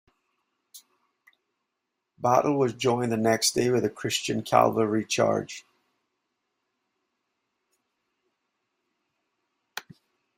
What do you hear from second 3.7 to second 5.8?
a Christian cavalry charge.